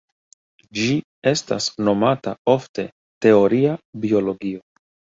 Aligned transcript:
Ĝi 0.77 0.85
estas 1.33 1.69
nomata 1.89 2.35
ofte 2.57 2.89
"Teoria 3.29 3.79
biologio". 4.09 4.69